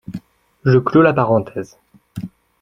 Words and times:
Je 0.65 0.79
clos 0.79 1.03
la 1.03 1.13
parenthèse. 1.13 1.77